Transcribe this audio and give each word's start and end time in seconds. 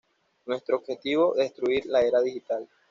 Nuestro 0.47 0.77
objetivo: 0.77 1.35
Destruir 1.35 1.85
la 1.85 2.01
era 2.01 2.21
digital. 2.21 2.67